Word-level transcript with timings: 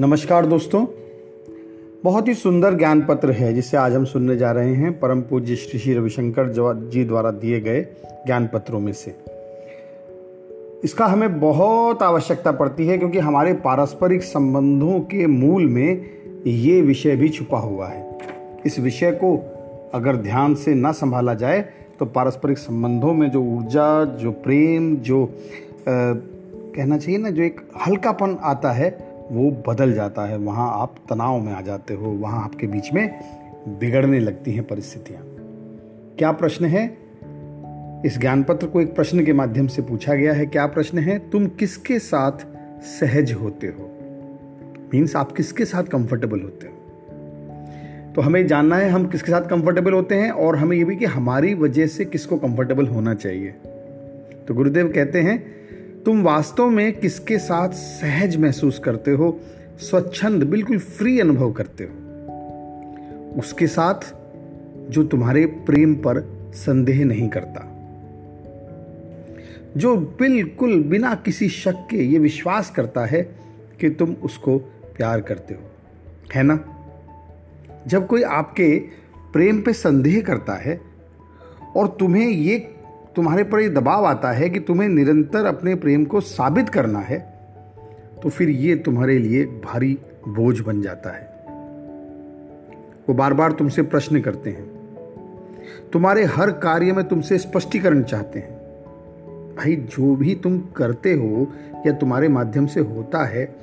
नमस्कार 0.00 0.46
दोस्तों। 0.46 0.86
बहुत 2.04 2.28
ही 2.28 2.34
सुंदर 2.34 2.74
ज्ञान 2.74 3.02
पत्र 3.02 3.30
है 3.30 3.54
जिसे 3.54 3.76
आज 3.76 3.94
हम 3.94 4.04
सुनने 4.04 4.36
जा 4.36 4.52
रहे 4.52 4.74
हैं 4.74 5.00
परम 5.00 5.20
पूज्य 5.20 5.56
श्री 5.56 5.78
श्री 5.78 5.94
रविशंकर 5.94 6.52
जी 6.90 7.04
द्वारा 7.04 7.30
दिए 7.30 7.60
गए 7.60 7.82
ज्ञान 8.26 8.46
पत्रों 8.46 8.80
में 8.80 8.92
से। 8.92 9.14
इसका 10.84 11.06
हमें 11.06 11.40
बहुत 11.40 12.02
आवश्यकता 12.02 12.52
पड़ती 12.52 12.86
है 12.86 12.98
क्योंकि 12.98 13.18
हमारे 13.18 13.52
पारस्परिक 13.52 14.22
संबंधों 14.22 15.00
के 15.00 15.26
मूल 15.26 15.66
में 15.66 16.10
ये 16.46 16.80
विषय 16.80 17.16
भी 17.16 17.28
छुपा 17.28 17.58
हुआ 17.58 17.88
है। 17.88 18.18
इस 18.66 18.78
विषय 18.78 19.10
को 19.10 19.52
अगर 19.94 20.16
ध्यान 20.16 20.54
से 20.54 20.74
ना 20.74 20.92
संभाला 20.92 21.34
जाए 21.34 21.68
तो 21.98 22.06
पारस्परिक 22.06 22.58
संबंधों 22.58 23.14
में 23.14 23.30
जो 23.30 23.42
ऊर्जा 23.42 24.04
जो 24.04 24.30
प्रेम 24.30 24.96
जो 24.96 25.24
आ, 25.24 26.12
कहना 26.76 26.98
चाहिए 26.98 27.18
ना 27.18 27.30
जो 27.30 27.42
एक 27.42 27.60
हल्कापन 27.86 28.38
आता 28.42 28.72
है 28.72 29.11
वो 29.30 29.62
बदल 29.68 29.92
जाता 29.92 30.22
है, 30.22 30.36
वहाँ 30.36 30.82
आप 30.82 30.94
तनाव 31.10 31.40
में 31.40 31.52
आ 31.52 31.60
जाते 31.60 31.94
हो, 31.94 32.10
वहाँ 32.10 32.44
आपके 32.44 32.66
बीच 32.66 32.92
में 32.92 33.20
बिगड़ने 33.68 34.20
लगती 34.20 34.52
हैं 34.52 34.66
परिस्थितियाँ। 34.66 35.22
क्या 36.18 36.32
प्रश्न 36.32 36.64
है? 36.64 36.98
इस 38.06 38.18
ज्ञान 38.18 38.42
पत्र 38.42 38.66
को 38.66 38.80
एक 38.80 38.94
प्रश्न 38.94 39.24
के 39.24 39.32
माध्यम 39.32 39.66
से 39.66 39.82
पूछा 39.82 40.14
गया 40.14 40.32
है, 40.32 40.46
क्या 40.46 40.66
प्रश्न 40.66 40.98
है? 40.98 41.30
तुम 41.30 41.46
किसके 41.46 41.98
साथ 41.98 42.32
सहज 42.82 43.32
होते 43.32 43.66
हो? 43.66 43.98
मीन्स 44.94 45.16
आप 45.16 45.32
किसके 45.32 45.64
साथ 45.64 45.84
कंफर्टेबल 45.84 46.40
होते 46.40 46.66
हो? 46.66 46.72
तो 48.14 48.20
हमें 48.20 48.46
जानना 48.46 48.76
है 48.76 48.90
हम 48.90 49.06
किसके 49.06 49.32
साथ 49.32 49.48
कंफर्टेबल 49.48 49.92
होते 49.92 50.14
हैं 50.14 50.30
और 50.30 50.56
हमें 50.56 50.76
यह 50.76 50.84
भी 50.84 50.96
कि 50.96 51.04
हमारी 51.04 51.54
वजह 51.54 51.86
से 51.86 52.04
किसको 52.04 52.36
कंफर्टेबल 52.36 52.86
होना 52.86 53.14
चाहिए। 53.14 53.54
तो 54.48 54.54
गुरुदेव 54.54 54.88
कहते 54.88 55.20
हैं 55.20 55.61
तुम 56.04 56.22
वास्तव 56.22 56.68
में 56.68 57.00
किसके 57.00 57.38
साथ 57.38 57.68
सहज 57.68 58.36
महसूस 58.36 58.78
करते 58.78 59.10
हो? 59.10 59.40
स्वच्छंद, 59.78 60.42
बिल्कुल 60.42 60.78
फ्री 60.78 61.20
अनुभव 61.20 61.52
करते 61.52 61.84
हो। 61.84 61.90
उसके 63.38 63.66
साथ 63.66 64.14
जो 64.90 65.04
तुम्हारे 65.04 65.46
प्रेम 65.46 65.94
पर 65.94 66.42
संदेह 66.54 67.04
नहीं 67.04 67.28
करता। 67.28 67.68
जो 69.76 69.96
बिल्कुल 69.96 70.82
बिना 70.82 71.14
किसी 71.14 71.48
शक 71.48 71.86
के 71.90 71.96
ये 71.96 72.18
विश्वास 72.18 72.70
करता 72.70 73.04
है 73.04 73.22
कि 73.80 73.90
तुम 73.90 74.16
उसको 74.22 74.58
प्यार 74.96 75.20
करते 75.20 75.54
हो। 75.54 75.60
है 76.34 76.42
ना? 76.42 76.64
जब 77.86 78.06
कोई 78.06 78.22
आपके 78.22 78.78
प्रेम 79.32 79.62
पे 79.62 79.72
संदेह 79.72 80.20
करता 80.20 80.52
है 80.52 80.80
और 81.76 81.96
तुम्हें 82.00 82.28
ये 82.28 82.71
तुम्हारे 83.16 83.44
पर 83.44 83.60
ये 83.60 83.68
दबाव 83.68 84.04
आता 84.04 84.32
है 84.32 84.50
कि 84.50 84.60
तुम्हें 84.60 84.88
निरंतर 84.88 85.44
अपने 85.44 85.74
प्रेम 85.74 86.04
को 86.04 86.20
साबित 86.20 86.68
करना 86.68 86.98
है 86.98 87.32
तो 88.22 88.28
फिर 88.28 88.48
ये 88.48 88.76
तुम्हारे 88.76 89.18
लिए 89.18 89.44
भारी 89.44 89.98
बोझ 90.28 90.60
बन 90.60 90.82
जाता 90.82 91.10
है। 91.10 91.32
वो 93.08 93.14
बार 93.14 93.34
बार 93.34 93.52
तुमसे 93.52 93.82
प्रश्न 93.82 94.20
करते 94.20 94.50
हैं। 94.50 94.70
तुम्हारे 95.92 96.24
हर 96.24 96.50
कार्य 96.50 96.92
में 96.92 97.08
तुमसे 97.08 97.38
स्पष्टीकरण 97.38 98.02
चाहते 98.02 98.38
हैं। 98.38 98.62
भाई, 99.56 99.76
जो 99.76 100.16
भी 100.16 100.34
तुम 100.34 100.58
करते 100.58 101.12
हो 101.12 101.52
या 101.86 101.92
तुम्हारे 101.92 102.28
माध्यम 102.28 102.66
से 102.66 102.80
होता 102.80 103.24
है, 103.24 103.56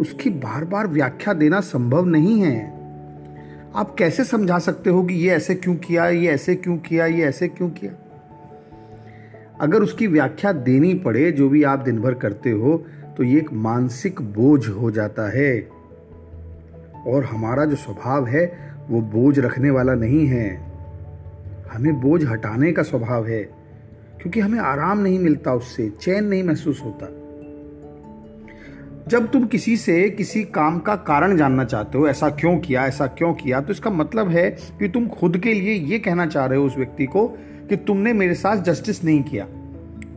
उसकी 0.00 0.30
बार 0.30 0.64
बार 0.64 0.86
व्याख्या 0.86 1.34
देना 1.34 1.60
संभव 1.60 2.04
नहीं 2.04 2.40
है। 2.40 2.80
आप 3.74 3.94
कैसे 3.98 4.24
समझा 4.24 4.58
सकते 4.58 4.90
हो 4.90 5.02
कि 5.02 5.14
ये 5.14 5.30
ऐसे 5.30 5.54
क्यों 5.54 5.76
किया, 5.76 6.08
ये 6.08 6.28
ऐसे 6.28 6.54
क्यों 6.54 6.76
किया, 6.76 7.06
ये 7.06 7.22
ऐसे 7.24 7.48
क्यों 7.48 7.70
किया? 7.70 7.92
अगर 9.60 9.82
उसकी 9.82 10.06
व्याख्या 10.06 10.52
देनी 10.52 10.94
पड़े 10.94 11.30
जो 11.32 11.48
भी 11.48 11.62
आप 11.62 11.78
दिन 11.78 12.00
भर 12.00 12.14
करते 12.14 12.50
हो 12.50 12.76
तो 13.16 13.24
ये 13.24 13.38
एक 13.38 13.52
मानसिक 13.52 14.20
बोझ 14.22 14.68
हो 14.68 14.90
जाता 14.90 15.28
है। 15.30 15.68
और 17.06 17.24
हमारा 17.24 17.64
जो 17.64 17.76
स्वभाव 17.76 18.26
है, 18.26 18.44
वो 18.88 19.00
बोझ 19.00 19.38
रखने 19.38 19.70
वाला 19.70 19.94
नहीं 19.94 20.26
है। 20.26 20.48
हमें 21.72 22.00
बोझ 22.00 22.24
हटाने 22.24 22.72
का 22.72 22.82
स्वभाव 22.82 23.26
है, 23.26 23.42
क्योंकि 24.20 24.40
हमें 24.40 24.58
आराम 24.58 24.98
नहीं 24.98 25.18
मिलता 25.18 25.54
उससे, 25.54 25.88
चैन 26.00 26.24
नहीं 26.24 26.42
महसूस 26.42 26.80
होता। 26.84 27.06
जब 29.08 29.30
तुम 29.30 29.46
किसी 29.46 29.76
से 29.76 30.08
किसी 30.10 30.42
काम 30.44 30.78
का 30.78 30.94
कारण 30.96 31.36
जानना 31.36 31.64
चाहते 31.64 31.98
हो, 31.98 32.08
ऐसा 32.08 32.28
क्यों 32.30 32.56
किया, 32.58 32.86
ऐसा 32.86 33.06
क्यों 33.06 33.32
किया 33.34 33.60
तो 33.60 33.72
इसका 33.72 33.90
मतलब 33.90 34.28
है 34.28 34.50
कि 34.50 34.88
तुम 34.88 35.08
खुद 35.08 35.38
के 35.38 35.54
लिए 35.54 35.72
ये 35.72 35.98
कहना 35.98 36.26
चाह 36.26 36.46
रहे 36.46 36.58
हो 36.58 36.66
उस 36.66 36.76
व्यक्ति 36.76 37.06
को 37.06 37.26
कि 37.70 37.76
तुमने 37.76 38.12
मेरे 38.12 38.34
साथ 38.34 38.56
जस्टिस 38.56 39.04
नहीं 39.04 39.22
किया। 39.22 39.44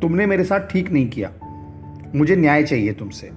तुमने 0.01 0.25
मेरे 0.25 0.43
साथ 0.43 0.59
ठीक 0.59 0.91
नहीं 0.91 1.09
किया। 1.09 1.31
मुझे 2.15 2.35
न्याय 2.35 2.63
चाहिए 2.63 2.93
तुमसे। 2.93 3.31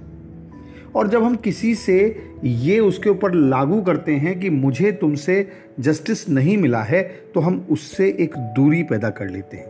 और 0.95 1.07
जब 1.07 1.23
हम 1.23 1.35
किसी 1.35 1.75
से 1.75 2.23
ये 2.43 2.79
उसके 2.79 3.09
ऊपर 3.09 3.33
लागू 3.33 3.81
करते 3.81 4.11
हैं 4.11 4.39
कि 4.39 4.49
मुझे 4.49 4.91
तुमसे 4.91 5.47
जस्टिस 5.79 6.29
नहीं 6.29 6.57
मिला 6.57 6.83
है 6.83 7.03
तो 7.33 7.39
हम 7.39 7.67
उससे 7.69 8.17
एक 8.19 8.37
दूरी 8.37 8.83
पैदा 8.83 9.09
कर 9.09 9.29
लेते 9.29 9.57
हैं। 9.57 9.67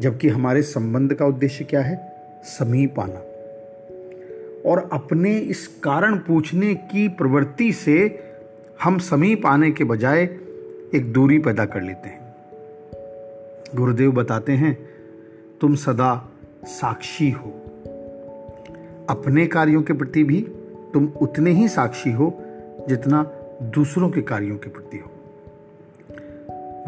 जबकि 0.00 0.28
हमारे 0.28 0.62
संबंध 0.62 1.14
का 1.14 1.26
उद्देश्य 1.26 1.64
क्या 1.64 1.80
है? 1.80 2.12
समीप 2.44 3.00
आना। 3.00 3.20
और 4.70 4.90
अपने 4.92 5.38
इस 5.38 5.66
कारण 5.66 6.16
पूछने 6.16 6.74
की 6.74 7.08
प्रवृत्ति 7.08 7.72
से 7.72 8.18
हम 8.82 8.98
समीप 8.98 9.46
आने 9.46 9.70
के 9.70 9.84
बजाय 9.84 10.22
एक 10.94 11.12
दूरी 11.12 11.38
पैदा 11.38 11.64
कर 11.64 11.82
लेते 11.82 12.08
हैं। 12.08 12.23
गुरुदेव 13.74 14.12
बताते 14.12 14.52
हैं, 14.52 14.78
तुम 15.60 15.74
सदा 15.74 16.30
साक्षी 16.64 17.30
हो। 17.30 17.50
अपने 19.10 19.46
कार्यों 19.46 19.82
के 19.82 19.92
प्रति 19.92 20.24
भी 20.24 20.40
तुम 20.92 21.08
उतने 21.20 21.50
ही 21.50 21.68
साक्षी 21.68 22.12
हो 22.12 22.26
जितना 22.88 23.22
दूसरों 23.62 24.10
के 24.10 24.22
कार्यों 24.22 24.56
के 24.56 24.70
प्रति 24.70 24.98
हो। 24.98 25.10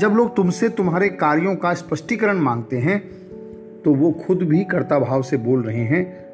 जब 0.01 0.13
लोग 0.13 0.37
तुमसे 0.37 0.69
तुम्हारे 0.69 1.09
कार्यों 1.09 1.57
का 1.57 1.75
स्पष्टीकरण 1.75 2.37
मांगते 2.37 2.79
हैं 2.79 2.99
तो 3.83 3.95
वो 3.95 4.11
खुद 4.27 4.39
भी 4.39 4.65
कर्ता 4.65 4.99
भाव 4.99 5.23
से 5.23 5.37
बोल 5.37 5.63
रहे 5.63 5.85
हैं 5.85 6.27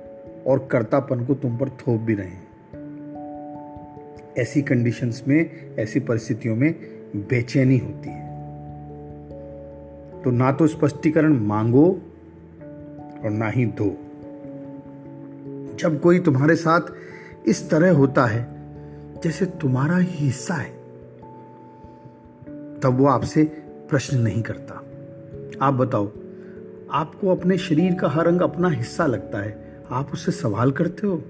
और 0.44 0.68
कर्तापन 0.70 1.24
को 1.24 1.34
तुम 1.34 1.56
पर 1.56 1.68
थोप 1.68 2.00
भी 2.00 2.14
रहे 2.14 2.26
हैं। 2.26 2.46
ऐसी 4.38 4.62
कंडीशंस 4.62 5.22
में, 5.28 5.40
ऐसी 5.76 6.00
परिस्थितियों 6.00 6.56
में 6.56 6.74
बेचैनी 7.16 7.78
होती 7.78 8.08
है। 8.08 8.21
तो 10.24 10.30
ना 10.30 10.52
तो 10.52 10.66
स्पष्टीकरण 10.66 11.38
मांगो 11.38 12.00
और 13.24 13.24
ना 13.24 13.48
ही 13.48 13.66
दो। 13.66 13.96
जब 15.76 16.00
कोई 16.02 16.18
तुम्हारे 16.18 16.56
साथ 16.56 16.80
इस 17.46 17.70
तरह 17.70 17.92
होता 17.92 18.26
है, 18.26 18.52
जैसे 19.24 19.46
तुम्हारा 19.46 19.96
ही 19.96 20.04
हिस्सा 20.04 20.54
है, 20.54 20.70
तब 22.80 22.86
वो 22.86 23.06
आपसे 23.06 23.62
प्रश्न 23.90 24.18
नहीं 24.18 24.42
करता। 24.42 24.82
आप 25.62 25.74
बताओ, 25.74 26.10
आपको 26.92 27.28
अपने 27.28 27.58
शरीर 27.58 27.94
का 27.94 28.08
हर 28.08 28.28
अंग 28.28 28.40
अपना 28.40 28.68
हिस्सा 28.68 29.06
लगता 29.06 29.38
है? 29.38 29.82
आप 29.90 30.12
उससे 30.12 30.32
सवाल 30.32 30.72
करते 30.72 31.06
हो, 31.06 31.22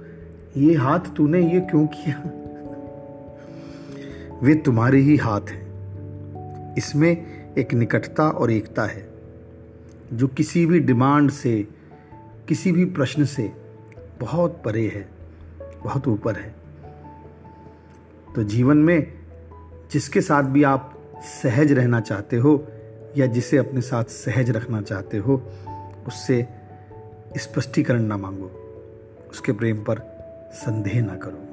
ये 0.57 0.75
हाथ 0.75 1.01
तूने 1.17 1.55
ये 1.55 1.61
क्यों 1.61 1.87
किया? 1.87 2.25
वे 4.43 4.55
तुम्हारे 4.55 4.99
ही 4.99 5.17
हाथ 5.17 5.41
हैं। 5.41 5.63
इसमें 6.75 7.42
एक 7.59 7.75
निकटता 7.75 8.29
और 8.31 8.51
एकता 8.51 8.85
है, 8.85 9.09
जो 10.13 10.29
किसी 10.29 10.67
भी 10.67 10.81
डिमांड 10.81 11.31
से, 11.31 11.69
किसी 12.49 12.73
भी 12.73 12.85
प्रश्न 12.85 13.25
से 13.25 13.53
बहुत 14.21 14.63
परे 14.65 14.89
है, 14.89 15.09
बहुत 15.85 16.09
ऊपर 16.09 16.37
है। 16.37 16.55
तो 18.35 18.43
जीवन 18.43 18.77
में 18.77 19.13
जिसके 19.93 20.21
साथ 20.21 20.43
भी 20.43 20.63
आप 20.63 20.99
सहज 21.25 21.73
रहना 21.73 22.01
चाहते 22.01 22.37
हो 22.37 22.67
या 23.17 23.27
जिसे 23.27 23.57
अपने 23.57 23.81
साथ 23.81 24.05
सहज 24.05 24.51
रखना 24.51 24.83
चाहते 24.83 25.17
हो, 25.19 25.43
उससे 26.07 26.47
स्पष्टीकरण 27.37 28.03
ना 28.03 28.17
मांगो, 28.17 28.51
उसके 29.31 29.53
प्रेम 29.53 29.77
पर 29.77 29.99
संदेह 30.55 31.03
ना 31.03 31.17
करो। 31.17 31.52